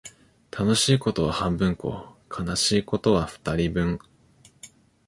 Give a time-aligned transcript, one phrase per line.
[0.49, 3.99] 楽しいことは半分こ、悲しいことは二人分